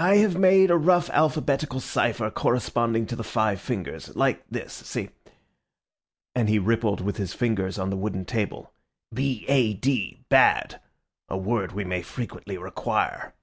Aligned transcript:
I 0.00 0.16
have 0.16 0.38
made 0.38 0.70
a 0.70 0.78
rough 0.78 1.10
alphabetical 1.10 1.78
cypher 1.80 2.30
corresponding 2.30 3.04
to 3.08 3.16
the 3.16 3.22
five 3.22 3.60
fingers—like 3.60 4.48
this, 4.48 4.72
see," 4.72 5.10
and 6.34 6.48
he 6.48 6.58
rippled 6.58 7.02
with 7.02 7.18
his 7.18 7.34
fingers 7.34 7.78
on 7.78 7.90
the 7.90 7.96
wooden 7.98 8.24
table—"B 8.24 9.44
A 9.48 9.74
D, 9.74 10.24
bad, 10.30 10.80
a 11.28 11.36
word 11.36 11.72
we 11.72 11.84
may 11.84 12.00
frequently 12.00 12.56
require." 12.56 13.34